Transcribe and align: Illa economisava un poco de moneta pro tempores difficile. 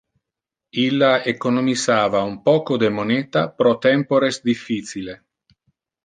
Illa 0.83 1.09
economisava 1.33 2.21
un 2.29 2.33
poco 2.49 2.77
de 2.83 2.89
moneta 2.99 3.43
pro 3.59 3.73
tempores 3.87 4.41
difficile. 4.51 5.13